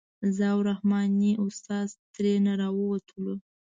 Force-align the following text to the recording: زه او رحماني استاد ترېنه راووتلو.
زه 0.35 0.43
او 0.53 0.59
رحماني 0.69 1.31
استاد 1.47 1.87
ترېنه 2.13 2.53
راووتلو. 2.61 3.33